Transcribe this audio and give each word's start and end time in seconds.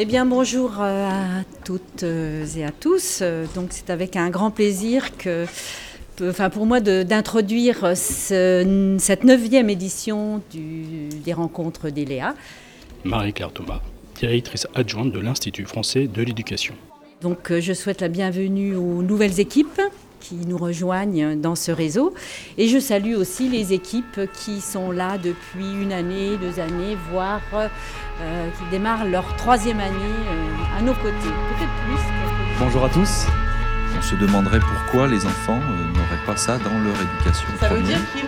Eh 0.00 0.04
bien, 0.04 0.26
bonjour 0.26 0.80
euh, 0.80 1.08
à 1.08 1.42
toutes 1.64 2.04
euh, 2.04 2.46
et 2.56 2.64
à 2.64 2.70
tous. 2.70 3.18
Euh, 3.20 3.46
donc, 3.56 3.70
c'est 3.70 3.90
avec 3.90 4.14
un 4.14 4.30
grand 4.30 4.52
plaisir 4.52 5.16
que, 5.16 5.44
enfin, 6.22 6.50
pour 6.50 6.66
moi 6.66 6.78
d'introduire 6.78 7.96
cette 7.96 9.24
neuvième 9.24 9.68
édition 9.68 10.40
du, 10.52 11.08
des 11.08 11.32
rencontres 11.32 11.90
d'Eléa. 11.90 12.36
Marie-Claire 13.02 13.50
Thomas, 13.50 13.80
directrice 14.14 14.68
adjointe 14.76 15.10
de 15.10 15.18
l'Institut 15.18 15.64
français 15.64 16.06
de 16.06 16.22
l'éducation. 16.22 16.74
Donc, 17.20 17.52
je 17.58 17.72
souhaite 17.72 18.00
la 18.00 18.06
bienvenue 18.08 18.76
aux 18.76 19.02
nouvelles 19.02 19.40
équipes 19.40 19.80
qui 20.20 20.36
nous 20.46 20.56
rejoignent 20.56 21.36
dans 21.36 21.54
ce 21.54 21.72
réseau. 21.72 22.14
Et 22.56 22.68
je 22.68 22.78
salue 22.78 23.14
aussi 23.14 23.48
les 23.48 23.72
équipes 23.72 24.20
qui 24.34 24.60
sont 24.60 24.90
là 24.90 25.18
depuis 25.18 25.72
une 25.82 25.92
année, 25.92 26.36
deux 26.36 26.60
années, 26.60 26.96
voire 27.10 27.40
euh, 27.54 28.48
qui 28.50 28.70
démarrent 28.70 29.04
leur 29.04 29.36
troisième 29.36 29.80
année 29.80 29.94
euh, 29.94 30.78
à 30.78 30.82
nos 30.82 30.94
côtés. 30.94 31.12
Peut-être 31.12 31.72
plus. 31.86 32.02
Bonjour 32.58 32.84
à 32.84 32.88
tous. 32.88 33.26
On 33.96 34.02
se 34.02 34.14
demanderait 34.16 34.60
pourquoi 34.60 35.08
les 35.08 35.24
enfants 35.24 35.60
euh, 35.60 35.92
n'auraient 35.92 36.26
pas 36.26 36.36
ça 36.36 36.58
dans 36.58 36.78
leur 36.78 36.94
éducation. 36.94 37.48
Ça 37.60 37.68
veut 37.68 37.82
dire 37.82 37.98
qu'ils 38.12 38.24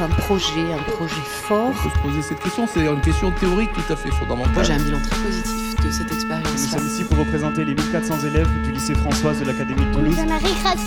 un 0.00 0.08
projet, 0.08 0.72
un 0.72 0.92
projet 0.92 1.14
fort. 1.24 1.70
On 1.70 1.82
peut 1.82 1.94
se 1.94 2.02
poser 2.02 2.22
cette 2.22 2.40
question, 2.40 2.66
c'est 2.72 2.86
une 2.86 3.00
question 3.00 3.32
théorique 3.32 3.70
tout 3.72 3.92
à 3.92 3.96
fait 3.96 4.10
fondamentale. 4.10 4.54
Moi 4.54 4.62
j'ai 4.62 4.74
un 4.74 4.82
bilan 4.82 4.98
très 5.00 5.16
positif 5.22 5.57
de 5.84 5.90
cette 5.90 6.10
expérience. 6.12 6.52
Nous 6.52 6.78
sommes 6.78 6.86
ici 6.86 7.04
pour 7.04 7.18
représenter 7.18 7.64
les 7.64 7.74
1400 7.74 8.26
élèves 8.26 8.48
du 8.64 8.72
lycée 8.72 8.94
Françoise 8.94 9.40
de 9.40 9.44
l'Académie 9.44 9.84
de 9.86 9.92
Toulouse. 9.92 10.16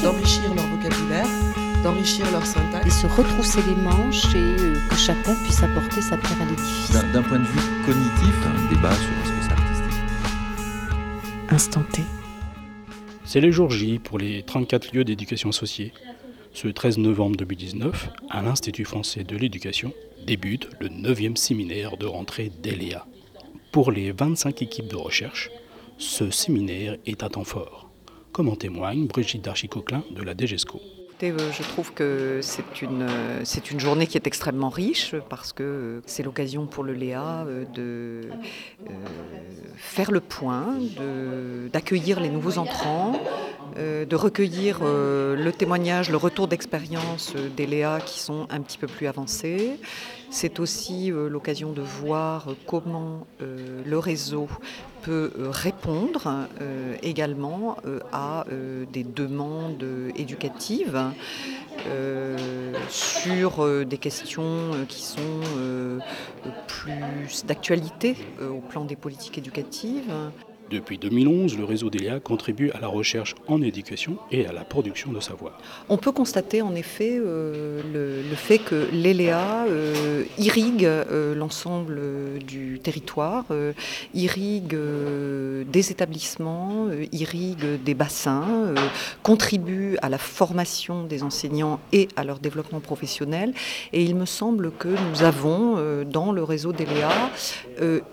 D'enrichir 0.04 0.54
leur 0.54 0.66
vocabulaire, 0.68 1.28
d'enrichir 1.84 2.32
leur 2.32 2.46
syntaxe. 2.46 2.86
Et 2.88 2.90
se 2.90 3.08
retrousser 3.08 3.62
les 3.68 3.76
manches 3.76 4.34
et 4.36 4.38
euh, 4.38 4.76
que 4.90 4.96
chacun 4.96 5.36
puisse 5.44 5.62
apporter 5.64 6.02
sa 6.02 6.18
pierre 6.18 6.42
à 6.42 6.46
l'édifice. 6.46 6.92
D'un 7.14 7.24
point 7.24 7.40
de 7.40 7.46
vue 7.46 7.60
cognitif, 7.86 8.36
un 8.46 8.74
débat 8.74 8.94
sur 8.94 9.10
ce 9.26 9.32
que 9.32 9.42
c'est 9.42 9.52
artistique. 9.52 10.02
Instant 11.50 11.84
T. 11.92 12.02
C'est 13.26 13.42
le 13.42 13.52
jour 13.52 13.70
J 13.70 14.00
pour 14.00 14.18
les 14.20 14.44
34 14.44 14.94
lieux 14.94 15.04
d'éducation 15.04 15.50
associés. 15.50 15.94
Ce 16.54 16.68
13 16.68 16.98
novembre 16.98 17.38
2019, 17.38 18.10
à 18.30 18.42
l'Institut 18.42 18.84
français 18.84 19.24
de 19.24 19.38
l'éducation, 19.38 19.94
débute 20.26 20.70
le 20.80 20.90
9e 20.90 21.38
séminaire 21.38 21.98
de 21.98 22.06
rentrée 22.06 22.52
d'ELEA. 22.62 23.06
Pour 23.72 23.92
les 23.92 24.12
25 24.12 24.62
équipes 24.62 24.88
de 24.88 24.98
recherche, 24.98 25.50
ce 25.98 26.30
séminaire 26.30 26.98
est 27.06 27.24
à 27.24 27.30
temps 27.30 27.46
fort, 27.46 27.90
comme 28.34 28.50
en 28.50 28.56
témoigne 28.58 29.08
Brigitte 29.08 29.44
Darchicoquelin 29.46 30.04
de 30.12 30.24
la 30.24 30.34
DGESCO. 30.36 30.82
Euh, 31.24 31.38
je 31.52 31.64
trouve 31.64 31.94
que 31.94 32.40
c'est 32.42 32.82
une, 32.82 33.04
euh, 33.04 33.42
c'est 33.44 33.72
une 33.72 33.80
journée 33.80 34.08
qui 34.08 34.18
est 34.18 34.28
extrêmement 34.28 34.70
riche 34.70 35.16
parce 35.30 35.54
que 35.54 36.02
c'est 36.06 36.24
l'occasion 36.24 36.66
pour 36.66 36.84
le 36.84 36.94
Léa 36.94 37.46
euh, 37.46 37.66
de 37.74 38.22
faire 39.76 40.12
le 40.12 40.20
point, 40.20 40.78
d'accueillir 41.72 42.20
les 42.20 42.30
nouveaux 42.30 42.58
entrants, 42.58 43.14
de 43.78 44.16
recueillir 44.16 44.80
le 44.82 45.52
témoignage, 45.52 46.10
le 46.10 46.18
retour 46.18 46.48
d'expérience 46.48 47.34
des 47.56 47.66
Léa 47.66 48.00
qui 48.06 48.20
sont 48.20 48.48
un 48.50 48.62
petit 48.62 48.78
peu 48.78 48.88
plus 48.88 49.08
avancés. 49.08 49.78
C'est 50.32 50.60
aussi 50.60 51.12
l'occasion 51.12 51.74
de 51.74 51.82
voir 51.82 52.48
comment 52.66 53.28
le 53.40 53.98
réseau 54.00 54.48
peut 55.02 55.32
euh, 55.38 55.50
répondre 55.50 56.48
euh, 56.62 56.96
également 57.02 57.78
euh, 57.86 58.00
à 58.12 58.46
des 58.92 59.04
demandes 59.04 59.86
éducatives 60.16 61.00
sur 62.90 63.86
des 63.86 63.98
questions 63.98 64.86
qui 64.88 65.02
sont 65.02 65.42
plus 66.68 67.46
d'actualité 67.46 68.16
au 68.42 68.60
plan 68.60 68.86
des 68.86 68.96
politiques 68.96 69.38
éducatives. 69.38 70.12
Depuis 70.72 70.98
2011, 70.98 71.58
le 71.58 71.66
réseau 71.66 71.90
d'ELEA 71.90 72.22
contribue 72.22 72.72
à 72.72 72.80
la 72.80 72.88
recherche 72.88 73.36
en 73.50 73.62
éducation 73.62 74.18
et 74.32 74.46
à 74.46 74.54
la 74.54 74.64
production 74.64 75.12
de 75.12 75.20
savoir. 75.20 75.60
On 75.90 75.98
peut 75.98 76.14
constater 76.14 76.62
en 76.62 76.76
effet 76.76 77.18
euh, 77.20 77.82
le, 77.94 78.36
fait 78.38 78.58
que 78.58 78.88
l'ELEA 78.94 79.66
euh, 79.68 80.24
irrigue 80.38 80.86
euh, 80.86 81.36
l'ensemble 81.36 82.00
du 82.48 82.80
territoire, 82.82 83.44
irrigue 84.14 84.78
des 85.68 85.92
établissements, 85.92 86.88
irrigue 87.12 87.84
des 87.84 87.94
bassins, 87.94 88.74
contribue 89.24 89.98
à 90.02 90.08
la 90.08 90.18
formation 90.18 91.04
des 91.04 91.24
enseignants 91.24 91.82
et 91.92 92.08
à 92.16 92.24
leur 92.24 92.40
développement 92.40 92.80
professionnel. 92.80 93.54
Et 93.92 94.04
il 94.04 94.16
me 94.16 94.26
semble 94.26 94.72
que 94.72 94.88
nous 94.88 95.24
avons 95.24 96.04
dans 96.06 96.32
le 96.32 96.44
réseau 96.44 96.72
d'ELEA 96.72 97.30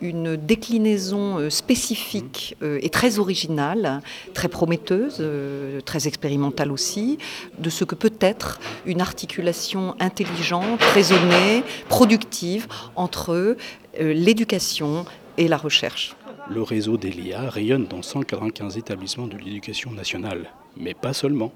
une 0.01 0.37
déclinaison 0.37 1.49
spécifique 1.51 2.48
euh, 2.63 2.79
est 2.83 2.93
très 2.93 3.19
originale, 3.19 4.01
très 4.35 4.49
prometteuse, 4.49 5.19
euh, 5.21 5.81
très 5.81 6.07
expérimentale 6.07 6.73
aussi, 6.73 7.19
de 7.59 7.71
ce 7.71 7.85
que 7.85 7.95
peut 7.95 8.13
être 8.21 8.61
une 8.87 9.01
articulation 9.01 9.95
intelligente, 10.01 10.83
raisonnée, 10.95 11.63
productive 11.89 12.67
entre 12.97 13.31
euh, 13.31 13.57
l'éducation 13.95 15.05
et 15.37 15.49
la 15.49 15.57
recherche. 15.57 16.15
Le 16.51 16.63
réseau 16.63 16.97
d'ELIA 16.97 17.51
rayonne 17.51 17.87
dans 17.87 18.03
195 18.03 18.79
établissements 18.79 19.27
de 19.27 19.37
l'éducation 19.37 19.91
nationale, 19.91 20.51
mais 20.77 20.95
pas 20.95 21.13
seulement. 21.13 21.53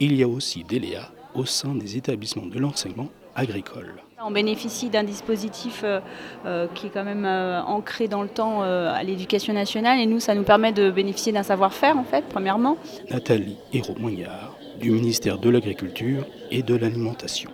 Il 0.00 0.14
y 0.14 0.22
a 0.22 0.28
aussi 0.28 0.64
d'ELIA 0.64 1.10
au 1.34 1.44
sein 1.44 1.74
des 1.74 1.96
établissements 1.96 2.46
de 2.46 2.58
l'enseignement 2.58 3.08
agricole. 3.34 3.94
On 4.24 4.30
bénéficie 4.30 4.88
d'un 4.88 5.04
dispositif 5.04 5.82
euh, 5.84 6.00
euh, 6.46 6.66
qui 6.74 6.86
est 6.86 6.90
quand 6.90 7.04
même 7.04 7.26
euh, 7.26 7.60
ancré 7.62 8.08
dans 8.08 8.22
le 8.22 8.28
temps 8.28 8.62
à 8.62 9.02
l'éducation 9.02 9.52
nationale 9.52 9.98
et 10.00 10.06
nous, 10.06 10.20
ça 10.20 10.34
nous 10.34 10.42
permet 10.42 10.72
de 10.72 10.90
bénéficier 10.90 11.32
d'un 11.32 11.42
savoir-faire 11.42 11.98
en 11.98 12.04
fait, 12.04 12.24
premièrement. 12.30 12.78
Nathalie 13.10 13.58
Hérault-Moignard 13.74 14.56
du 14.80 14.90
ministère 14.90 15.38
de 15.38 15.50
l'Agriculture 15.50 16.24
et 16.50 16.62
de 16.62 16.74
l'Alimentation. 16.74 17.50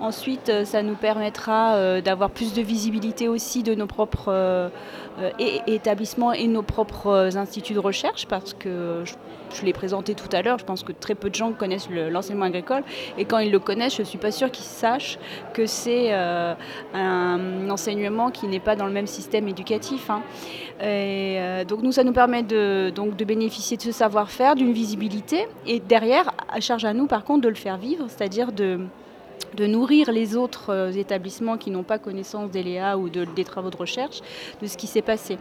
Ensuite, 0.00 0.64
ça 0.64 0.82
nous 0.82 0.96
permettra 0.96 2.00
d'avoir 2.00 2.30
plus 2.30 2.52
de 2.52 2.62
visibilité 2.62 3.28
aussi 3.28 3.62
de 3.62 3.74
nos 3.74 3.86
propres 3.86 4.70
établissements 5.38 6.32
et 6.32 6.46
nos 6.46 6.62
propres 6.62 7.36
instituts 7.36 7.74
de 7.74 7.78
recherche 7.78 8.26
parce 8.26 8.54
que 8.54 9.04
je 9.54 9.64
l'ai 9.64 9.72
présenté 9.72 10.14
tout 10.14 10.28
à 10.32 10.42
l'heure, 10.42 10.58
je 10.58 10.64
pense 10.64 10.82
que 10.82 10.92
très 10.92 11.14
peu 11.14 11.30
de 11.30 11.34
gens 11.34 11.52
connaissent 11.52 11.88
l'enseignement 11.90 12.46
agricole. 12.46 12.82
Et 13.18 13.24
quand 13.24 13.38
ils 13.38 13.50
le 13.50 13.58
connaissent, 13.58 13.96
je 13.96 14.02
ne 14.02 14.06
suis 14.06 14.18
pas 14.18 14.30
sûre 14.30 14.50
qu'ils 14.50 14.64
sachent 14.64 15.18
que 15.52 15.66
c'est 15.66 16.08
euh, 16.12 16.54
un 16.92 17.70
enseignement 17.70 18.30
qui 18.30 18.46
n'est 18.46 18.60
pas 18.60 18.76
dans 18.76 18.86
le 18.86 18.92
même 18.92 19.06
système 19.06 19.48
éducatif. 19.48 20.10
Hein. 20.10 20.22
Euh, 20.82 21.64
donc 21.64 21.82
nous, 21.82 21.92
ça 21.92 22.04
nous 22.04 22.12
permet 22.12 22.42
de, 22.42 22.90
donc, 22.94 23.16
de 23.16 23.24
bénéficier 23.24 23.76
de 23.76 23.82
ce 23.82 23.92
savoir-faire, 23.92 24.56
d'une 24.56 24.72
visibilité. 24.72 25.46
Et 25.66 25.80
derrière, 25.80 26.32
à 26.48 26.60
charge 26.60 26.84
à 26.84 26.92
nous, 26.92 27.06
par 27.06 27.24
contre, 27.24 27.42
de 27.42 27.48
le 27.48 27.54
faire 27.54 27.76
vivre, 27.76 28.06
c'est-à-dire 28.08 28.52
de 28.52 28.80
de 29.54 29.66
nourrir 29.66 30.10
les 30.10 30.36
autres 30.36 30.70
euh, 30.70 30.92
établissements 30.92 31.56
qui 31.56 31.70
n'ont 31.70 31.82
pas 31.82 31.98
connaissance 31.98 32.50
des 32.50 32.62
Léa 32.62 32.98
ou 32.98 33.08
des 33.08 33.44
travaux 33.44 33.70
de 33.70 33.76
recherche 33.76 34.20
de 34.60 34.66
ce 34.66 34.76
qui 34.76 34.86
s'est 34.86 35.02
passé. 35.02 35.38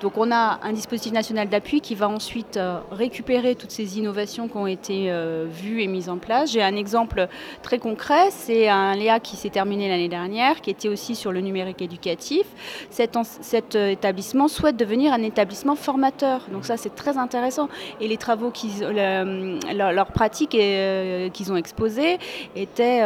Donc 0.00 0.16
on 0.16 0.30
a 0.30 0.60
un 0.62 0.72
dispositif 0.72 1.12
national 1.12 1.48
d'appui 1.48 1.80
qui 1.80 1.94
va 1.94 2.08
ensuite 2.08 2.56
euh, 2.56 2.78
récupérer 2.90 3.54
toutes 3.54 3.70
ces 3.70 3.98
innovations 3.98 4.48
qui 4.48 4.56
ont 4.56 4.66
été 4.66 5.10
euh, 5.10 5.46
vues 5.50 5.82
et 5.82 5.86
mises 5.86 6.08
en 6.08 6.18
place. 6.18 6.52
J'ai 6.52 6.62
un 6.62 6.76
exemple 6.76 7.28
très 7.62 7.78
concret, 7.78 8.30
c'est 8.30 8.68
un 8.68 8.94
Léa 8.94 9.20
qui 9.20 9.36
s'est 9.36 9.50
terminé 9.50 9.88
l'année 9.88 10.08
dernière, 10.08 10.60
qui 10.60 10.70
était 10.70 10.88
aussi 10.88 11.14
sur 11.14 11.32
le 11.32 11.40
numérique 11.40 11.82
éducatif. 11.82 12.46
Cet, 12.90 13.74
établissement 13.74 14.48
souhaite 14.48 14.76
devenir 14.76 15.12
un 15.12 15.22
établissement 15.22 15.74
formateur. 15.74 16.42
Donc 16.52 16.64
ça 16.64 16.76
c'est 16.76 16.94
très 16.94 17.16
intéressant. 17.16 17.68
Et 18.00 18.08
les 18.08 18.16
travaux, 18.16 18.50
qu'ils, 18.50 18.80
leurs 18.80 20.12
pratiques 20.12 20.50
qu'ils 20.50 21.52
ont 21.52 21.56
exposées 21.56 22.18
étaient 22.54 23.02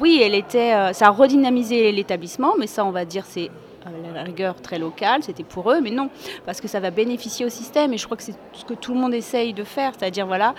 oui, 0.00 0.20
elle 0.22 0.34
était, 0.34 0.74
euh, 0.74 0.92
ça 0.92 1.06
a 1.06 1.10
redynamisé 1.10 1.92
l'établissement, 1.92 2.54
mais 2.58 2.66
ça, 2.66 2.84
on 2.84 2.90
va 2.90 3.04
dire, 3.04 3.24
c'est 3.26 3.50
à 3.84 4.14
la 4.14 4.22
rigueur 4.22 4.60
très 4.60 4.78
local, 4.78 5.22
c'était 5.22 5.42
pour 5.42 5.70
eux, 5.72 5.80
mais 5.80 5.90
non, 5.90 6.08
parce 6.46 6.60
que 6.60 6.68
ça 6.68 6.80
va 6.80 6.90
bénéficier 6.90 7.44
au 7.44 7.48
système 7.48 7.92
et 7.92 7.98
je 7.98 8.04
crois 8.04 8.16
que 8.16 8.22
c'est 8.22 8.34
ce 8.52 8.64
que 8.64 8.74
tout 8.74 8.94
le 8.94 9.00
monde 9.00 9.14
essaye 9.14 9.52
de 9.52 9.64
faire, 9.64 9.92
c'est-à-dire 9.98 10.26
voilà, 10.26 10.54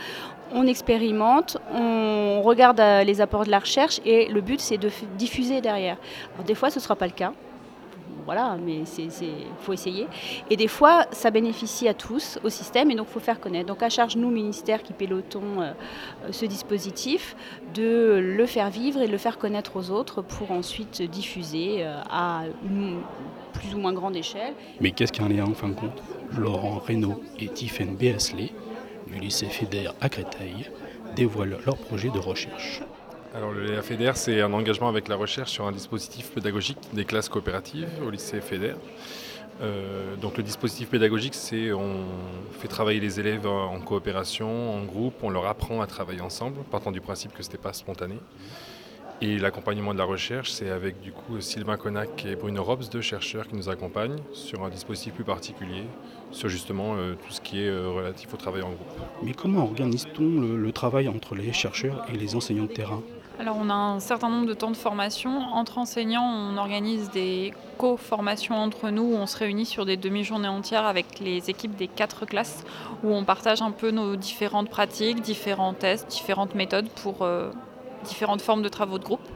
on 0.53 0.67
expérimente, 0.67 1.57
on 1.73 2.41
regarde 2.41 2.79
euh, 2.79 3.03
les 3.03 3.21
apports 3.21 3.45
de 3.45 3.51
la 3.51 3.59
recherche 3.59 4.01
et 4.05 4.27
le 4.27 4.41
but 4.41 4.59
c'est 4.59 4.77
de 4.77 4.89
diffuser 5.17 5.61
derrière. 5.61 5.97
Alors 6.33 6.45
des 6.45 6.55
fois 6.55 6.69
ce 6.69 6.79
ne 6.79 6.83
sera 6.83 6.95
pas 6.95 7.07
le 7.07 7.13
cas, 7.13 7.31
voilà, 8.25 8.57
mais 8.63 8.83
il 8.97 9.11
faut 9.59 9.73
essayer. 9.73 10.07
Et 10.49 10.55
des 10.55 10.67
fois, 10.67 11.05
ça 11.11 11.31
bénéficie 11.31 11.87
à 11.87 11.93
tous, 11.93 12.39
au 12.43 12.49
système, 12.49 12.91
et 12.91 12.95
donc 12.95 13.07
il 13.09 13.13
faut 13.13 13.19
faire 13.19 13.39
connaître. 13.39 13.67
Donc 13.67 13.83
à 13.83 13.89
charge, 13.89 14.15
nous, 14.15 14.29
ministère 14.29 14.83
qui 14.83 14.93
pilotons 14.93 15.61
euh, 15.61 15.73
ce 16.31 16.45
dispositif, 16.45 17.35
de 17.73 18.19
le 18.21 18.45
faire 18.45 18.69
vivre 18.69 19.01
et 19.01 19.07
de 19.07 19.11
le 19.11 19.17
faire 19.17 19.37
connaître 19.37 19.75
aux 19.75 19.89
autres 19.91 20.21
pour 20.21 20.51
ensuite 20.51 21.01
diffuser 21.01 21.77
euh, 21.79 21.99
à 22.09 22.43
une 22.63 23.01
plus 23.53 23.75
ou 23.75 23.77
moins 23.77 23.93
grande 23.93 24.15
échelle. 24.15 24.53
Mais 24.81 24.91
qu'est-ce 24.91 25.11
qu'un 25.11 25.29
lien 25.29 25.45
en 25.45 25.53
fin 25.53 25.69
de 25.69 25.75
compte? 25.75 26.01
Laurent 26.37 26.79
Reynaud 26.79 27.21
et 27.39 27.47
Tiffaine 27.47 27.95
Béasley 27.95 28.51
du 29.07 29.19
lycée 29.19 29.45
fédère 29.45 29.93
à 30.01 30.09
Créteil 30.09 30.69
dévoilent 31.15 31.59
leur 31.65 31.77
projet 31.77 32.09
de 32.09 32.19
recherche. 32.19 32.81
Alors 33.35 33.51
le 33.51 33.63
Léa 33.63 33.81
FEDER, 33.81 34.11
c'est 34.13 34.41
un 34.41 34.53
engagement 34.53 34.89
avec 34.89 35.07
la 35.07 35.15
recherche 35.15 35.49
sur 35.49 35.65
un 35.65 35.71
dispositif 35.71 36.29
pédagogique 36.29 36.77
des 36.93 37.03
classes 37.03 37.29
coopératives 37.29 37.89
au 38.05 38.11
lycée 38.11 38.39
FEDER. 38.41 38.75
Euh, 39.61 40.15
donc 40.17 40.37
le 40.37 40.43
dispositif 40.43 40.89
pédagogique, 40.89 41.33
c'est 41.33 41.71
on 41.73 42.05
fait 42.59 42.67
travailler 42.67 42.99
les 42.99 43.19
élèves 43.19 43.47
en 43.47 43.79
coopération, 43.79 44.75
en 44.75 44.83
groupe, 44.83 45.15
on 45.23 45.31
leur 45.31 45.47
apprend 45.47 45.81
à 45.81 45.87
travailler 45.87 46.21
ensemble, 46.21 46.59
partant 46.69 46.91
du 46.91 47.01
principe 47.01 47.33
que 47.33 47.41
ce 47.41 47.47
n'était 47.49 47.57
pas 47.57 47.73
spontané. 47.73 48.19
Et 49.19 49.39
l'accompagnement 49.39 49.93
de 49.93 49.99
la 49.99 50.05
recherche, 50.05 50.51
c'est 50.51 50.69
avec 50.69 51.01
du 51.01 51.11
coup 51.11 51.41
Sylvain 51.41 51.77
Connac 51.77 52.25
et 52.25 52.35
Bruno 52.35 52.63
Robs, 52.63 52.87
deux 52.91 53.01
chercheurs 53.01 53.47
qui 53.47 53.55
nous 53.55 53.67
accompagnent 53.67 54.19
sur 54.33 54.63
un 54.63 54.69
dispositif 54.69 55.13
plus 55.13 55.23
particulier, 55.23 55.85
sur 56.31 56.49
justement 56.49 56.97
euh, 56.97 57.13
tout 57.13 57.33
ce 57.33 57.41
qui 57.41 57.63
est 57.63 57.69
euh, 57.69 57.89
relatif 57.89 58.31
au 58.31 58.37
travail 58.37 58.61
en 58.61 58.71
groupe. 58.73 58.87
Mais 59.23 59.33
comment 59.33 59.63
organise-t-on 59.63 60.55
le 60.55 60.71
travail 60.71 61.07
entre 61.07 61.33
les 61.33 61.51
chercheurs 61.51 62.05
et 62.13 62.17
les 62.17 62.35
enseignants 62.35 62.65
de 62.65 62.73
terrain? 62.73 63.01
Alors 63.39 63.57
on 63.59 63.69
a 63.69 63.73
un 63.73 63.99
certain 63.99 64.29
nombre 64.29 64.45
de 64.45 64.53
temps 64.53 64.69
de 64.69 64.77
formation. 64.77 65.39
Entre 65.53 65.79
enseignants, 65.79 66.23
on 66.23 66.57
organise 66.57 67.09
des 67.09 67.53
co-formations 67.77 68.55
entre 68.55 68.89
nous 68.89 69.03
où 69.03 69.15
on 69.15 69.25
se 69.25 69.37
réunit 69.37 69.65
sur 69.65 69.85
des 69.85 69.97
demi-journées 69.97 70.47
entières 70.47 70.85
avec 70.85 71.19
les 71.19 71.49
équipes 71.49 71.75
des 71.75 71.87
quatre 71.87 72.25
classes 72.25 72.63
où 73.03 73.11
on 73.11 73.23
partage 73.23 73.61
un 73.61 73.71
peu 73.71 73.89
nos 73.89 74.15
différentes 74.15 74.69
pratiques, 74.69 75.21
différents 75.21 75.73
tests, 75.73 76.07
différentes 76.07 76.53
méthodes 76.53 76.89
pour 76.89 77.23
euh, 77.23 77.51
différentes 78.03 78.41
formes 78.41 78.61
de 78.61 78.69
travaux 78.69 78.99
de 78.99 79.03
groupe. 79.03 79.27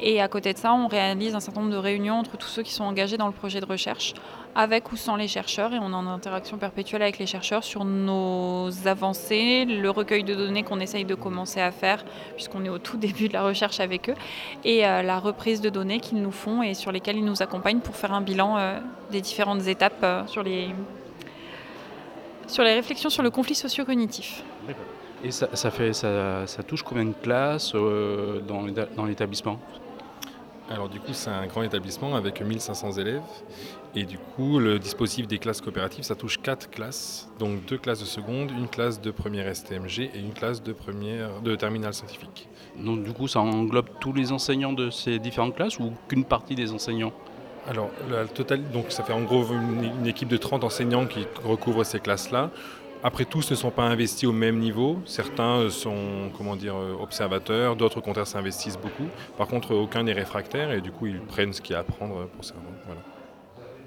Et 0.00 0.20
à 0.20 0.28
côté 0.28 0.52
de 0.52 0.58
ça, 0.58 0.74
on 0.74 0.88
réalise 0.88 1.34
un 1.34 1.40
certain 1.40 1.60
nombre 1.60 1.72
de 1.72 1.78
réunions 1.78 2.16
entre 2.16 2.36
tous 2.36 2.48
ceux 2.48 2.62
qui 2.62 2.72
sont 2.72 2.84
engagés 2.84 3.16
dans 3.16 3.26
le 3.26 3.32
projet 3.32 3.60
de 3.60 3.64
recherche, 3.64 4.14
avec 4.56 4.90
ou 4.92 4.96
sans 4.96 5.16
les 5.16 5.28
chercheurs, 5.28 5.72
et 5.72 5.78
on 5.78 5.90
est 5.90 5.94
en 5.94 6.06
interaction 6.06 6.58
perpétuelle 6.58 7.02
avec 7.02 7.18
les 7.18 7.26
chercheurs 7.26 7.62
sur 7.62 7.84
nos 7.84 8.70
avancées, 8.86 9.64
le 9.64 9.88
recueil 9.90 10.24
de 10.24 10.34
données 10.34 10.64
qu'on 10.64 10.80
essaye 10.80 11.04
de 11.04 11.14
commencer 11.14 11.60
à 11.60 11.70
faire, 11.70 12.04
puisqu'on 12.34 12.64
est 12.64 12.68
au 12.68 12.78
tout 12.78 12.96
début 12.96 13.28
de 13.28 13.34
la 13.34 13.42
recherche 13.42 13.80
avec 13.80 14.10
eux, 14.10 14.14
et 14.64 14.86
euh, 14.86 15.02
la 15.02 15.18
reprise 15.20 15.60
de 15.60 15.70
données 15.70 16.00
qu'ils 16.00 16.22
nous 16.22 16.32
font 16.32 16.62
et 16.62 16.74
sur 16.74 16.90
lesquelles 16.90 17.16
ils 17.16 17.24
nous 17.24 17.42
accompagnent 17.42 17.80
pour 17.80 17.96
faire 17.96 18.12
un 18.12 18.20
bilan 18.20 18.58
euh, 18.58 18.78
des 19.10 19.20
différentes 19.20 19.66
étapes 19.68 20.02
euh, 20.02 20.26
sur, 20.26 20.42
les, 20.42 20.68
sur 22.48 22.64
les 22.64 22.74
réflexions 22.74 23.10
sur 23.10 23.22
le 23.22 23.30
conflit 23.30 23.54
socio-cognitif. 23.54 24.42
Et 25.22 25.30
ça, 25.30 25.70
fait, 25.70 25.94
ça, 25.94 26.46
ça, 26.46 26.62
touche 26.62 26.82
combien 26.82 27.06
de 27.06 27.14
classes 27.14 27.72
dans 27.72 29.06
l'établissement? 29.06 29.58
Alors 30.70 30.88
du 30.88 30.98
coup 30.98 31.12
c'est 31.12 31.30
un 31.30 31.46
grand 31.46 31.62
établissement 31.62 32.14
avec 32.14 32.40
1500 32.40 32.92
élèves 32.92 33.22
et 33.94 34.04
du 34.04 34.18
coup 34.18 34.58
le 34.58 34.78
dispositif 34.78 35.26
des 35.26 35.38
classes 35.38 35.60
coopératives 35.60 36.04
ça 36.04 36.14
touche 36.14 36.40
quatre 36.40 36.70
classes, 36.70 37.28
donc 37.38 37.64
deux 37.66 37.78
classes 37.78 38.00
de 38.00 38.06
seconde, 38.06 38.50
une 38.50 38.68
classe 38.68 39.00
de 39.00 39.10
première 39.10 39.54
STMG 39.54 40.10
et 40.14 40.18
une 40.18 40.32
classe 40.32 40.62
de, 40.62 40.72
première, 40.72 41.40
de 41.42 41.54
terminale 41.54 41.94
scientifique. 41.94 42.48
Donc 42.78 43.04
du 43.04 43.12
coup 43.12 43.28
ça 43.28 43.40
englobe 43.40 43.88
tous 44.00 44.12
les 44.12 44.32
enseignants 44.32 44.72
de 44.72 44.90
ces 44.90 45.18
différentes 45.18 45.54
classes 45.54 45.78
ou 45.78 45.92
qu'une 46.08 46.24
partie 46.24 46.54
des 46.54 46.72
enseignants? 46.72 47.12
Alors, 47.66 47.88
le 48.10 48.26
total, 48.28 48.70
donc 48.72 48.86
ça 48.90 49.02
fait 49.04 49.14
en 49.14 49.22
gros 49.22 49.46
une, 49.46 49.90
une 50.00 50.06
équipe 50.06 50.28
de 50.28 50.36
30 50.36 50.64
enseignants 50.64 51.06
qui 51.06 51.26
recouvrent 51.44 51.84
ces 51.84 51.98
classes-là. 51.98 52.50
Après, 53.06 53.26
tous 53.26 53.50
ne 53.50 53.54
sont 53.54 53.70
pas 53.70 53.82
investis 53.82 54.26
au 54.26 54.32
même 54.32 54.58
niveau. 54.58 54.98
Certains 55.04 55.68
sont 55.68 56.30
comment 56.34 56.56
dire, 56.56 56.74
observateurs, 56.98 57.76
d'autres 57.76 57.98
au 57.98 58.00
contraire 58.00 58.26
s'investissent 58.26 58.78
beaucoup. 58.78 59.08
Par 59.36 59.46
contre, 59.46 59.74
aucun 59.74 60.04
n'est 60.04 60.14
réfractaire 60.14 60.72
et 60.72 60.80
du 60.80 60.90
coup, 60.90 61.06
ils 61.06 61.20
prennent 61.20 61.52
ce 61.52 61.60
qu'il 61.60 61.74
y 61.74 61.76
a 61.76 61.78
à 61.78 61.80
apprendre 61.82 62.26
pour 62.34 62.42
ça. 62.42 62.54
Voilà. 62.86 63.00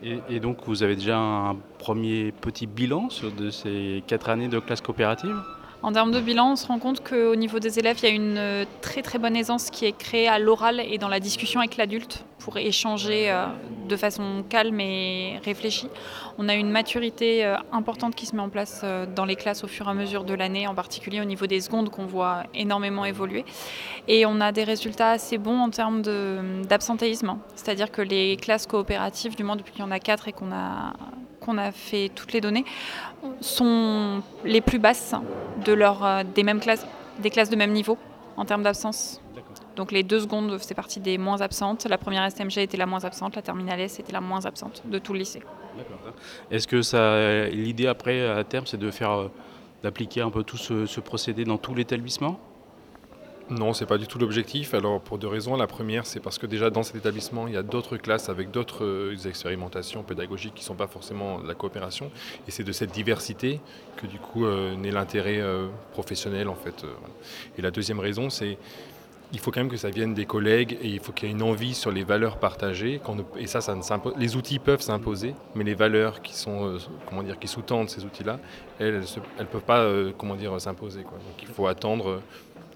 Et, 0.03 0.35
et, 0.35 0.39
donc, 0.39 0.59
vous 0.67 0.83
avez 0.83 0.95
déjà 0.95 1.17
un 1.17 1.55
premier 1.79 2.31
petit 2.31 2.67
bilan 2.67 3.09
de 3.35 3.49
ces 3.49 4.03
quatre 4.05 4.29
années 4.29 4.49
de 4.49 4.59
classe 4.59 4.81
coopérative? 4.81 5.35
En 5.83 5.91
termes 5.91 6.11
de 6.11 6.19
bilan, 6.19 6.51
on 6.51 6.55
se 6.55 6.67
rend 6.67 6.79
compte 6.79 7.07
qu'au 7.07 7.35
niveau 7.35 7.59
des 7.59 7.79
élèves, 7.79 7.97
il 8.01 8.09
y 8.09 8.11
a 8.11 8.15
une 8.15 8.65
très 8.81 9.01
très 9.01 9.19
bonne 9.19 9.35
aisance 9.35 9.69
qui 9.69 9.85
est 9.85 9.97
créée 9.97 10.27
à 10.27 10.39
l'oral 10.39 10.79
et 10.79 10.97
dans 10.97 11.07
la 11.07 11.19
discussion 11.19 11.59
avec 11.59 11.77
l'adulte 11.77 12.25
pour 12.39 12.57
échanger 12.57 13.33
de 13.89 13.95
façon 13.95 14.43
calme 14.47 14.79
et 14.79 15.39
réfléchie. 15.43 15.89
On 16.37 16.47
a 16.47 16.55
une 16.55 16.69
maturité 16.69 17.43
importante 17.71 18.15
qui 18.15 18.25
se 18.25 18.35
met 18.35 18.41
en 18.41 18.49
place 18.49 18.85
dans 19.15 19.25
les 19.25 19.35
classes 19.35 19.63
au 19.63 19.67
fur 19.67 19.87
et 19.87 19.91
à 19.91 19.93
mesure 19.93 20.23
de 20.23 20.33
l'année, 20.33 20.65
en 20.65 20.73
particulier 20.75 21.19
au 21.19 21.25
niveau 21.25 21.45
des 21.45 21.59
secondes 21.59 21.89
qu'on 21.89 22.05
voit 22.05 22.43
énormément 22.53 23.05
évoluer. 23.05 23.43
Et 24.07 24.25
on 24.25 24.39
a 24.39 24.51
des 24.51 24.63
résultats 24.63 25.11
assez 25.11 25.37
bons 25.37 25.59
en 25.59 25.69
termes 25.69 26.01
d'absentéisme, 26.67 27.37
c'est-à-dire 27.55 27.91
que 27.91 28.01
les 28.01 28.37
classes 28.37 28.65
coopératives, 28.65 29.35
du 29.35 29.43
moins 29.43 29.57
depuis 29.57 29.73
qu'il 29.73 29.81
y 29.81 29.87
en 29.87 29.91
a 29.91 29.99
quatre 29.99 30.27
et 30.27 30.31
qu'on 30.31 30.51
a 30.51 30.93
qu'on 31.47 31.57
a 31.57 31.71
fait 31.71 32.11
toutes 32.13 32.33
les 32.33 32.41
données 32.41 32.65
sont 33.41 34.21
les 34.43 34.61
plus 34.61 34.79
basses 34.79 35.15
de 35.65 35.73
leur, 35.73 36.23
des 36.35 36.43
mêmes 36.43 36.59
classes, 36.59 36.85
des 37.19 37.29
classes 37.29 37.49
de 37.49 37.55
même 37.55 37.71
niveau 37.71 37.97
en 38.35 38.45
termes 38.45 38.63
d'absence. 38.63 39.21
Donc 39.75 39.91
les 39.91 40.03
deux 40.03 40.19
secondes, 40.19 40.57
c'est 40.59 40.73
partie 40.73 40.99
des 40.99 41.17
moins 41.17 41.41
absentes. 41.41 41.85
La 41.85 41.97
première 41.97 42.29
STMG 42.29 42.59
était 42.59 42.77
la 42.77 42.85
moins 42.85 43.05
absente, 43.05 43.35
la 43.35 43.41
terminale 43.41 43.79
S 43.79 43.99
était 43.99 44.11
la 44.11 44.21
moins 44.21 44.45
absente 44.45 44.83
de 44.85 44.99
tout 44.99 45.13
le 45.13 45.19
lycée. 45.19 45.41
Est-ce 46.51 46.67
que 46.67 46.81
ça, 46.81 47.47
l'idée 47.47 47.87
après, 47.87 48.27
à 48.27 48.43
terme, 48.43 48.65
c'est 48.65 48.77
de 48.77 48.91
faire, 48.91 49.29
d'appliquer 49.83 50.21
un 50.21 50.31
peu 50.31 50.43
tout 50.43 50.57
ce, 50.57 50.85
ce 50.85 50.99
procédé 50.99 51.45
dans 51.45 51.57
tout 51.57 51.75
l'établissement 51.75 52.39
non, 53.49 53.73
ce 53.73 53.83
n'est 53.83 53.87
pas 53.87 53.97
du 53.97 54.07
tout 54.07 54.19
l'objectif. 54.19 54.73
Alors 54.73 54.99
pour 54.99 55.17
deux 55.17 55.27
raisons. 55.27 55.55
La 55.55 55.67
première, 55.67 56.05
c'est 56.05 56.19
parce 56.19 56.37
que 56.37 56.45
déjà 56.45 56.69
dans 56.69 56.83
cet 56.83 56.95
établissement, 56.95 57.47
il 57.47 57.53
y 57.53 57.57
a 57.57 57.63
d'autres 57.63 57.97
classes 57.97 58.29
avec 58.29 58.51
d'autres 58.51 59.15
expérimentations 59.25 60.03
pédagogiques 60.03 60.55
qui 60.55 60.63
ne 60.63 60.67
sont 60.67 60.75
pas 60.75 60.87
forcément 60.87 61.39
de 61.39 61.47
la 61.47 61.53
coopération. 61.53 62.11
Et 62.47 62.51
c'est 62.51 62.63
de 62.63 62.71
cette 62.71 62.91
diversité 62.91 63.61
que 63.95 64.05
du 64.05 64.19
coup 64.19 64.45
euh, 64.45 64.75
naît 64.75 64.91
l'intérêt 64.91 65.39
euh, 65.39 65.67
professionnel 65.93 66.49
en 66.49 66.55
fait. 66.55 66.85
Et 67.57 67.61
la 67.61 67.71
deuxième 67.71 67.99
raison, 67.99 68.29
c'est 68.29 68.57
il 69.33 69.39
faut 69.39 69.51
quand 69.51 69.59
même 69.59 69.69
que 69.69 69.77
ça 69.77 69.89
vienne 69.89 70.13
des 70.13 70.25
collègues 70.25 70.77
et 70.81 70.87
il 70.87 70.99
faut 70.99 71.11
qu'il 71.11 71.27
y 71.27 71.31
ait 71.31 71.35
une 71.35 71.43
envie 71.43 71.73
sur 71.73 71.91
les 71.91 72.03
valeurs 72.03 72.37
partagées. 72.37 73.01
Et 73.37 73.47
ça, 73.47 73.61
ça 73.61 73.75
ne 73.75 74.19
les 74.19 74.35
outils 74.35 74.59
peuvent 74.59 74.81
s'imposer, 74.81 75.35
mais 75.55 75.63
les 75.63 75.73
valeurs 75.73 76.21
qui 76.21 76.33
sont, 76.33 76.65
euh, 76.65 76.77
comment 77.07 77.23
dire, 77.23 77.37
qui 77.37 77.47
sous-tendent 77.47 77.89
ces 77.89 78.05
outils-là, 78.05 78.39
elles 78.79 79.01
ne 79.39 79.45
peuvent 79.45 79.61
pas, 79.61 79.79
euh, 79.79 80.11
comment 80.17 80.35
dire, 80.35 80.59
s'imposer. 80.61 81.01
Donc 81.03 81.41
il 81.41 81.47
faut 81.47 81.67
attendre 81.67 82.21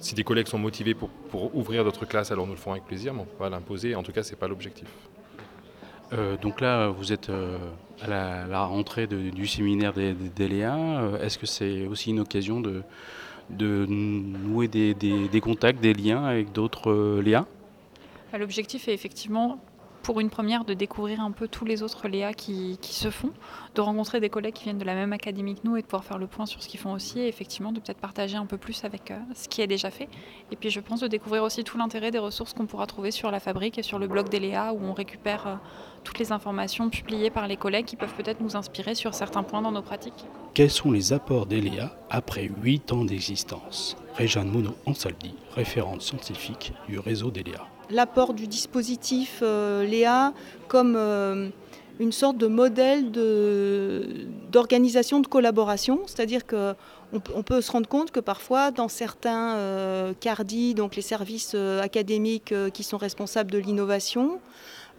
si 0.02 0.16
des 0.16 0.24
collègues 0.24 0.48
sont 0.48 0.58
motivés 0.58 0.94
pour, 0.94 1.10
pour 1.10 1.56
ouvrir 1.56 1.84
d'autres 1.84 2.06
classes, 2.06 2.32
alors 2.32 2.46
nous 2.46 2.54
le 2.54 2.58
ferons 2.58 2.74
avec 2.74 2.86
plaisir, 2.86 3.14
mais 3.14 3.22
on 3.22 3.24
ne 3.24 3.30
peut 3.30 3.38
pas 3.38 3.50
l'imposer. 3.50 3.96
En 3.96 4.04
tout 4.04 4.12
cas, 4.12 4.24
ce 4.24 4.32
n'est 4.32 4.38
pas 4.38 4.48
l'objectif. 4.48 4.88
Euh, 6.14 6.36
donc 6.38 6.60
là, 6.60 6.90
vous 6.90 7.14
êtes 7.14 7.30
euh, 7.30 7.58
à 8.02 8.08
la, 8.08 8.46
la 8.48 8.66
rentrée 8.66 9.08
de, 9.08 9.30
du 9.30 9.48
séminaire 9.48 9.94
des, 9.94 10.14
des, 10.14 10.30
des 10.30 10.48
Léa. 10.50 10.76
Euh, 10.76 11.24
Est-ce 11.24 11.38
que 11.38 11.46
c'est 11.46 11.86
aussi 11.86 12.10
une 12.10 12.20
occasion 12.20 12.60
de, 12.60 12.84
de 13.50 13.86
nouer 13.88 14.68
des, 14.68 14.94
des, 14.94 15.30
des, 15.30 15.42
contacts, 15.42 15.80
des 15.80 15.94
liens 15.94 16.26
avec 16.26 16.52
d'autres 16.52 17.20
Léa 17.22 17.46
L'objectif 18.38 18.88
est 18.88 18.94
effectivement 18.94 19.60
pour 20.04 20.20
une 20.20 20.30
première 20.30 20.66
de 20.66 20.74
découvrir 20.74 21.22
un 21.22 21.32
peu 21.32 21.48
tous 21.48 21.66
les 21.66 21.84
autres 21.84 22.08
Léa 22.08 22.34
qui, 22.34 22.78
se 22.82 23.10
font, 23.10 23.32
de 23.76 23.82
rencontrer 23.82 24.20
des 24.20 24.30
collègues 24.30 24.54
qui 24.54 24.66
viennent 24.66 24.78
de 24.78 24.86
la 24.86 24.96
même 24.96 25.14
académie 25.14 25.56
que 25.56 25.62
nous 25.64 25.78
et 25.78 25.82
de 25.82 25.86
pouvoir 25.86 26.04
faire 26.04 26.18
le 26.18 26.28
point 26.28 26.46
sur 26.46 26.62
ce 26.62 26.68
qu'ils 26.68 26.80
font 26.80 26.94
aussi 26.94 27.20
et 27.20 27.28
effectivement 27.28 27.72
de 27.72 27.80
peut-être 27.80 28.00
partager 28.00 28.38
un 28.38 28.46
peu 28.46 28.58
plus 28.58 28.84
avec 28.84 29.12
euh, 29.12 29.18
ce 29.36 29.48
qui 29.48 29.62
est 29.62 29.68
déjà 29.68 29.92
fait. 29.92 30.10
Et 30.52 30.56
puis 30.56 30.70
je 30.70 30.80
pense 30.80 31.00
de 31.00 31.08
découvrir 31.08 31.44
aussi 31.44 31.64
tout 31.64 31.78
l'intérêt 31.78 32.12
des 32.12 32.20
ressources 32.20 32.54
qu'on 32.54 32.66
pourra 32.66 32.88
trouver 32.88 33.12
sur 33.12 33.32
la 33.32 33.40
fabrique 33.40 33.78
et 33.78 33.84
sur 33.84 34.00
le 34.00 34.08
blog 34.08 34.30
des 34.30 34.40
Léa 34.40 34.74
où 34.74 34.80
on 34.84 34.94
récupère 34.94 35.48
euh, 35.48 35.56
toutes 36.04 36.20
les 36.20 36.32
informations 36.32 36.90
publiées 36.90 37.30
par 37.30 37.48
les 37.48 37.58
collègues 37.58 37.86
qui 37.86 37.96
peuvent 37.96 38.14
peut-être 38.16 38.42
nous 38.42 38.56
inspirer 38.56 38.96
sur 38.96 39.14
certains 39.14 39.44
points 39.44 39.62
dans 39.62 39.72
nos 39.72 39.82
pratiques. 39.82 40.26
Quels 40.54 40.72
sont 40.72 40.92
les 40.92 41.14
apports 41.14 41.46
d'ELEA 41.46 41.96
après 42.10 42.50
8 42.62 42.92
ans 42.92 43.06
d'existence? 43.06 43.96
Réjeanne 44.16 44.50
Monod 44.50 44.74
Ansaldi, 44.86 45.34
référente 45.56 46.02
scientifique 46.02 46.74
du 46.90 47.00
réseau 47.00 47.32
d'ELEA 47.32 47.66
l'apport 47.92 48.34
du 48.34 48.48
dispositif 48.48 49.40
euh, 49.42 49.86
Léa 49.86 50.34
comme 50.68 50.96
euh, 50.98 51.50
une 52.00 52.12
sorte 52.12 52.38
de 52.38 52.48
modèle 52.48 53.12
d'organisation 54.52 55.20
de, 55.20 55.28
collaboration, 55.28 56.02
c'est-à-dire 56.08 56.46
que 56.48 56.74
on, 57.36 57.44
peut 57.44 57.60
se 57.60 57.72
rendre 57.72 57.90
compte 57.90 58.12
que 58.12 58.22
parfois 58.22 58.72
dans 58.72 58.88
certains 58.88 59.56
euh, 59.56 60.14
CARDI, 60.20 60.74
donc 60.74 60.96
les 60.96 61.02
services 61.02 61.56
académiques 61.56 62.54
qui 62.74 62.84
sont 62.84 62.98
responsables 62.98 63.52
de 63.52 63.58
l'innovation, 63.60 64.40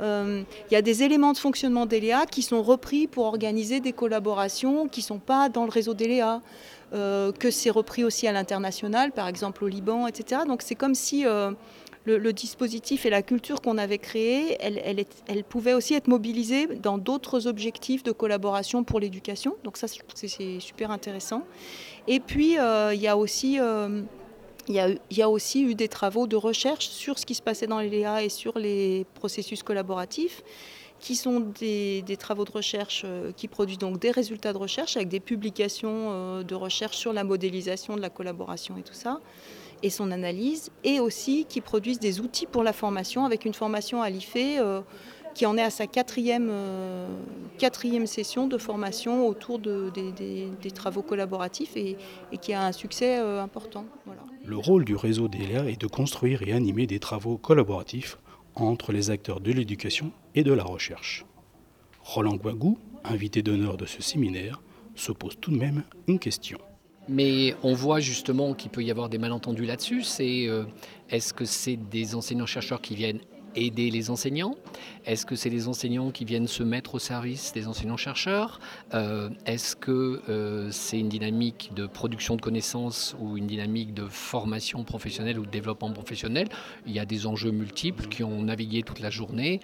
il 0.00 0.44
y 0.70 0.76
a 0.76 0.82
des 0.82 1.02
éléments 1.02 1.32
de 1.32 1.38
fonctionnement 1.38 1.87
d'ELEA 1.87 2.26
qui 2.30 2.42
sont 2.42 2.62
repris 2.62 3.06
pour 3.06 3.25
organiser 3.25 3.80
des 3.80 3.92
collaborations 3.92 4.88
qui 4.88 5.00
ne 5.00 5.04
sont 5.04 5.18
pas 5.18 5.49
dans 5.49 5.64
le 5.64 5.70
réseau 5.70 5.94
d'ELEA. 5.94 6.40
que 6.92 7.50
c'est 7.50 7.70
repris 7.70 8.04
aussi 8.04 8.28
à 8.28 8.32
l'international, 8.32 9.12
par 9.12 9.26
exemple 9.26 9.64
au 9.64 9.68
Liban, 9.68 10.06
etc. 10.06 10.42
Donc 10.46 10.62
c'est 10.62 10.75
comme 10.75 10.94
si 10.94 11.25
le, 12.04 12.32
dispositif 12.32 13.06
et 13.06 13.11
la 13.11 13.23
culture 13.23 13.61
qu'on 13.61 13.78
avait 13.78 13.99
créée, 13.99 14.56
elle, 14.61 15.44
pouvait 15.44 15.75
aussi 15.75 15.94
être 15.94 16.09
mobilisée 16.09 16.66
dans 16.66 16.99
d'autres 16.99 17.47
objectifs 17.47 18.02
de 18.02 18.12
collaboration 18.12 18.85
pour 18.85 19.00
l'éducation. 19.00 19.56
Donc 19.64 19.76
ça, 19.76 19.87
c'est 20.14 20.61
super 20.61 20.90
intéressant. 20.90 21.42
Et 22.09 22.21
puis, 22.21 22.56
il 22.56 23.00
y 23.00 23.09
a 23.09 23.16
aussi... 23.16 23.59
Eu 25.54 25.75
des 25.75 25.88
travaux 25.88 26.26
de 26.26 26.37
recherche 26.37 26.88
sur 26.88 27.18
ce 27.18 27.26
qui 27.26 27.35
se 27.35 27.42
passait 27.42 27.66
dans 27.66 27.80
les 27.80 27.88
Léa 27.88 28.23
et 28.23 28.28
sur 28.28 28.59
les 28.59 29.06
processus 29.14 29.62
collaboratifs, 29.62 30.42
qui 31.02 31.16
sont 31.16 31.40
des, 31.40 32.00
des 32.02 32.16
travaux 32.16 32.44
de 32.44 32.52
recherche 32.52 33.02
euh, 33.04 33.32
qui 33.32 33.49
produisent 33.49 33.78
donc 33.78 33.99
des 33.99 34.12
résultats 34.12 34.52
de 34.52 34.59
recherche 34.59 34.97
avec 34.97 35.09
des 35.09 35.21
publications 35.21 35.90
euh, 35.90 36.42
de 36.44 36.54
recherche 36.54 36.97
sur 36.97 37.12
la 37.12 37.25
modélisation 37.25 37.97
de 37.97 38.00
la 38.00 38.09
collaboration 38.09 38.76
et 38.78 38.82
tout 38.82 38.94
ça 38.94 39.21
et 39.83 39.91
son 39.91 40.11
analyse, 40.11 40.71
et 40.85 41.01
aussi 41.01 41.47
qui 41.49 41.61
produisent 41.61 42.01
des 42.01 42.21
outils 42.21 42.47
pour 42.47 42.62
la 42.62 42.73
formation, 42.73 43.25
avec 43.25 43.45
une 43.45 43.55
formation 43.55 44.03
à 44.03 44.11
l'IFE 44.11 44.37
euh, 44.37 44.81
qui 45.35 45.47
en 45.47 45.57
est 45.57 45.62
à 45.62 45.71
sa 45.71 45.87
quatrième, 45.87 46.49
euh, 46.51 47.09
quatrième 47.59 48.07
session 48.07 48.47
de 48.47 48.59
formation 48.59 49.27
autour 49.27 49.59
de, 49.59 49.91
des, 49.91 50.71
travaux 50.71 51.03
collaboratifs 51.03 51.77
et, 51.77 51.97
qui 52.41 52.53
a 52.53 52.65
un 52.65 52.73
succès 52.73 53.19
euh, 53.19 53.43
important. 53.43 53.85
Le 54.45 54.57
rôle 54.57 54.85
du 54.85 54.97
réseau 54.97 55.29
DELEA 55.29 55.71
est 55.71 55.81
de 55.81 55.87
construire 55.87 56.43
et 56.43 56.53
animer 56.53 56.87
des 56.87 56.99
travaux 56.99 57.37
collaboratifs 57.37 58.19
entre 58.55 58.93
les 58.93 59.11
acteurs 59.11 59.41
de 59.41 59.53
l'éducation 59.53 60.12
et 60.35 60.45
de 60.45 60.53
la 60.53 60.65
recherche. 60.65 61.25
Roland 62.03 62.37
Guagou, 62.37 62.79
invité 63.05 63.43
d'honneur 63.43 63.77
de 63.77 63.87
ce 63.87 64.03
séminaire, 64.03 64.61
se 64.95 65.12
pose 65.12 65.39
tout 65.41 65.51
de 65.51 65.57
même 65.57 65.85
une 66.07 66.19
question. 66.19 66.59
Mais 67.09 67.56
on 67.62 67.75
voit 67.75 68.00
justement 68.00 68.54
qu'il 68.54 68.71
peut 68.71 68.82
y 68.82 68.90
avoir 68.90 69.09
des 69.09 69.18
malentendus 69.18 69.64
là-dessus. 69.64 70.02
C'est 70.02 70.47
euh, 70.47 70.64
est-ce 71.11 71.35
que 71.35 71.44
c'est 71.44 71.76
des 71.76 72.14
enseignants-chercheurs 72.14 72.80
qui 72.80 72.94
viennent 72.94 73.21
aider 73.54 73.90
les 73.90 74.09
enseignants? 74.09 74.54
Est-ce 75.04 75.26
que 75.26 75.35
c'est 75.35 75.50
les 75.50 75.68
enseignants 75.68 76.11
qui 76.11 76.25
viennent 76.25 76.47
se 76.47 76.62
mettre 76.62 76.94
au 76.94 76.99
service 76.99 77.52
des 77.52 77.66
enseignants-chercheurs? 77.66 78.61
Euh, 78.94 79.28
Est-ce 79.44 79.76
que 79.76 80.23
euh, 80.28 80.71
c'est 80.71 80.99
une 80.99 81.11
dynamique 81.11 81.73
de 81.75 81.87
production 81.87 82.37
de 82.37 82.40
connaissances 82.40 83.14
ou 83.21 83.37
une 83.37 83.47
dynamique 83.47 83.92
de 83.92 84.06
formation 84.06 84.85
professionnelle 84.85 85.38
ou 85.38 85.44
de 85.44 85.50
développement 85.50 85.90
professionnel? 85.90 86.49
Il 86.87 86.92
y 86.92 86.99
a 86.99 87.04
des 87.04 87.26
enjeux 87.26 87.50
multiples 87.50 88.06
qui 88.06 88.23
ont 88.23 88.42
navigué 88.42 88.82
toute 88.82 89.00
la 89.00 89.11
journée. 89.11 89.61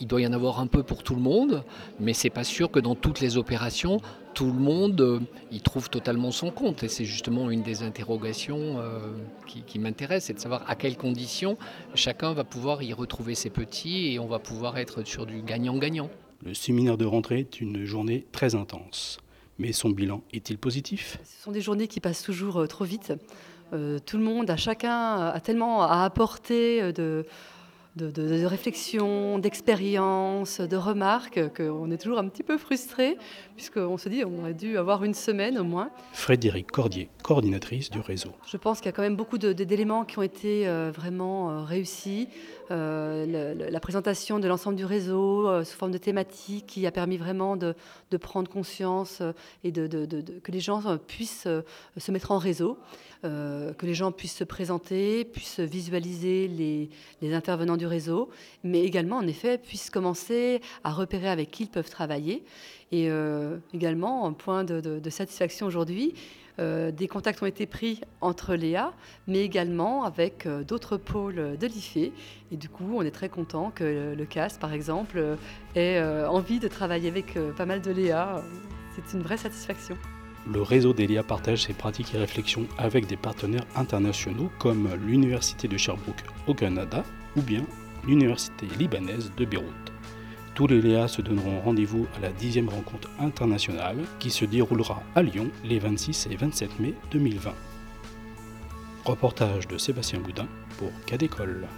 Il 0.00 0.06
doit 0.06 0.20
y 0.20 0.26
en 0.26 0.32
avoir 0.34 0.60
un 0.60 0.66
peu 0.66 0.82
pour 0.82 1.02
tout 1.02 1.14
le 1.14 1.22
monde, 1.22 1.64
mais 2.00 2.12
c'est 2.12 2.30
pas 2.30 2.44
sûr 2.44 2.70
que 2.70 2.80
dans 2.80 2.94
toutes 2.94 3.20
les 3.20 3.38
opérations, 3.38 4.00
tout 4.38 4.52
le 4.52 4.60
monde 4.60 5.00
euh, 5.00 5.18
y 5.50 5.60
trouve 5.60 5.90
totalement 5.90 6.30
son 6.30 6.52
compte. 6.52 6.84
Et 6.84 6.88
c'est 6.88 7.04
justement 7.04 7.50
une 7.50 7.62
des 7.62 7.82
interrogations 7.82 8.78
euh, 8.78 9.00
qui, 9.48 9.80
m'intéresse, 9.80 10.26
c'est 10.26 10.32
de 10.34 10.38
savoir 10.38 10.62
à 10.70 10.76
quelles 10.76 10.96
conditions 10.96 11.58
chacun 11.96 12.34
va 12.34 12.44
pouvoir 12.44 12.84
y 12.84 12.92
retrouver 12.92 13.34
ses 13.34 13.50
petits 13.50 14.12
et 14.12 14.20
on 14.20 14.28
va 14.28 14.38
pouvoir 14.38 14.78
être 14.78 15.02
sur 15.02 15.26
du 15.26 15.42
gagnant-gagnant. 15.42 16.08
Le 16.46 16.54
séminaire 16.54 16.96
de 16.96 17.04
rentrée 17.04 17.40
est 17.40 17.60
une 17.60 17.84
journée 17.84 18.26
très 18.30 18.54
intense. 18.54 19.18
Mais 19.58 19.72
son 19.72 19.90
bilan 19.90 20.22
est-il 20.32 20.56
positif? 20.56 21.18
Ce 21.24 21.42
sont 21.42 21.50
des 21.50 21.60
journées 21.60 21.88
qui 21.88 21.98
passent 21.98 22.22
toujours 22.22 22.60
euh, 22.60 22.66
trop 22.68 22.84
vite. 22.84 23.14
tout 23.72 24.18
le 24.18 24.22
monde, 24.22 24.48
à 24.50 24.56
chacun, 24.56 25.16
a 25.16 25.40
tellement 25.40 25.82
à 25.82 26.04
apporter 26.04 26.92
de 26.92 27.26
de, 27.96 28.44
réflexion, 28.44 29.38
d'expérience, 29.38 30.60
de 30.60 30.76
remarques, 30.76 31.40
qu'on 31.56 31.90
est 31.90 31.98
toujours 31.98 32.18
un 32.18 32.28
petit 32.28 32.42
peu 32.42 32.58
frustré, 32.58 33.16
puisqu'on 33.56 33.98
se 33.98 34.08
dit 34.08 34.22
qu'on 34.22 34.38
aurait 34.40 34.54
dû 34.54 34.78
avoir 34.78 35.04
une 35.04 35.14
semaine 35.14 35.58
au 35.58 35.64
moins. 35.64 35.90
Frédéric 36.12 36.70
Cordier, 36.70 37.08
coordinatrice 37.22 37.90
du 37.90 38.00
réseau. 38.00 38.30
Je 38.46 38.56
pense 38.56 38.78
qu'il 38.78 38.86
y 38.86 38.88
a 38.90 38.92
quand 38.92 39.02
même 39.02 39.16
beaucoup 39.16 39.38
d'éléments 39.38 40.04
qui 40.04 40.18
ont 40.18 40.22
été 40.22 40.68
euh, 40.68 40.90
vraiment 40.94 41.50
euh, 41.50 41.62
réussis. 41.62 42.28
Euh, 42.70 43.54
la 43.70 43.80
présentation 43.80 44.38
de 44.38 44.46
l'ensemble 44.46 44.76
du 44.76 44.84
réseau 44.84 45.64
sous 45.64 45.76
forme 45.76 45.92
de 45.92 45.98
thématique 45.98 46.66
qui 46.66 46.86
a 46.86 46.90
permis 46.90 47.16
vraiment 47.16 47.56
de, 47.56 47.74
prendre 48.20 48.50
conscience 48.50 49.22
et 49.64 49.72
de, 49.72 49.86
que 50.42 50.52
les 50.52 50.60
gens 50.60 50.98
puissent 51.06 51.48
se 51.96 52.12
mettre 52.12 52.30
en 52.30 52.38
réseau, 52.38 52.78
que 53.22 53.86
les 53.86 53.94
gens 53.94 54.12
puissent 54.12 54.36
se 54.36 54.44
présenter, 54.44 55.24
puissent 55.24 55.60
visualiser 55.60 56.48
les, 56.48 56.90
les 57.22 57.34
intervenants 57.34 57.76
du 57.76 57.86
réseau, 57.86 58.28
mais 58.64 58.82
également, 58.82 59.16
en 59.16 59.26
effet, 59.26 59.58
puissent 59.58 59.90
commencer 59.90 60.60
à 60.84 60.92
repérer 60.92 61.28
avec 61.28 61.50
qui 61.50 61.64
ils 61.64 61.70
peuvent 61.70 61.90
travailler. 61.90 62.44
Et 62.92 63.10
euh, 63.10 63.58
également, 63.74 64.26
un 64.26 64.32
point 64.32 64.64
de, 64.64 65.10
satisfaction 65.10 65.66
aujourd'hui, 65.66 66.14
euh, 66.14 66.47
des 66.58 67.08
contacts 67.08 67.42
ont 67.42 67.46
été 67.46 67.66
pris 67.66 68.00
entre 68.20 68.54
Léa, 68.54 68.92
mais 69.26 69.40
également 69.40 70.04
avec 70.04 70.46
euh, 70.46 70.64
d'autres 70.64 70.96
pôles 70.96 71.56
de 71.58 71.66
l'IFE. 71.66 72.12
Et 72.50 72.56
du 72.56 72.68
coup, 72.68 72.94
on 72.94 73.02
est 73.02 73.10
très 73.10 73.28
content 73.28 73.70
que 73.70 74.14
le 74.16 74.24
CAS, 74.24 74.58
par 74.60 74.72
exemple, 74.72 75.36
ait 75.74 76.00
envie 76.26 76.58
de 76.58 76.68
travailler 76.68 77.08
avec 77.08 77.38
pas 77.56 77.66
mal 77.66 77.80
de 77.80 77.90
Léa. 77.90 78.42
C'est 78.96 79.16
une 79.16 79.22
vraie 79.22 79.36
satisfaction. 79.36 79.96
Le 80.50 80.62
réseau 80.62 80.94
d'Elia 80.94 81.22
partage 81.22 81.64
ses 81.64 81.74
pratiques 81.74 82.14
et 82.14 82.18
réflexions 82.18 82.66
avec 82.78 83.06
des 83.06 83.16
partenaires 83.16 83.66
internationaux 83.76 84.50
comme 84.58 84.88
l'Université 85.06 85.68
de 85.68 85.76
Sherbrooke 85.76 86.24
au 86.46 86.54
Canada 86.54 87.04
ou 87.36 87.42
bien 87.42 87.64
l'Université 88.06 88.66
libanaise 88.78 89.30
de 89.36 89.44
Beyrouth. 89.44 89.97
Tous 90.58 90.66
les 90.66 90.82
Léas 90.82 91.06
se 91.06 91.22
donneront 91.22 91.60
rendez-vous 91.60 92.08
à 92.16 92.20
la 92.20 92.32
10e 92.32 92.68
rencontre 92.68 93.08
internationale 93.20 93.96
qui 94.18 94.28
se 94.28 94.44
déroulera 94.44 95.04
à 95.14 95.22
Lyon 95.22 95.52
les 95.62 95.78
26 95.78 96.26
et 96.32 96.34
27 96.34 96.80
mai 96.80 96.94
2020. 97.12 97.54
Reportage 99.04 99.68
de 99.68 99.78
Sébastien 99.78 100.18
Boudin 100.18 100.48
pour 100.76 100.90
Cadécole. 101.06 101.68